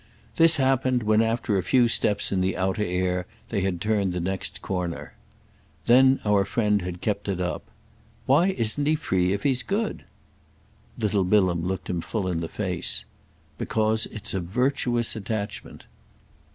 This 0.37 0.55
happened 0.55 1.03
when 1.03 1.21
after 1.21 1.57
a 1.57 1.61
few 1.61 1.87
steps 1.87 2.31
in 2.31 2.41
the 2.41 2.57
outer 2.57 2.81
air 2.81 3.27
they 3.49 3.61
had 3.61 3.79
turned 3.79 4.13
the 4.13 4.19
next 4.19 4.59
corner. 4.63 5.13
There 5.85 6.17
our 6.25 6.43
friend 6.43 6.81
had 6.81 7.01
kept 7.01 7.27
it 7.27 7.39
up. 7.39 7.65
"Why 8.25 8.47
isn't 8.47 8.87
he 8.87 8.95
free 8.95 9.31
if 9.31 9.43
he's 9.43 9.61
good?" 9.61 10.03
Little 10.97 11.23
Bilham 11.23 11.63
looked 11.67 11.87
him 11.87 12.01
full 12.01 12.27
in 12.27 12.39
the 12.39 12.49
face. 12.49 13.05
"Because 13.59 14.07
it's 14.07 14.33
a 14.33 14.39
virtuous 14.39 15.15
attachment." 15.15 15.85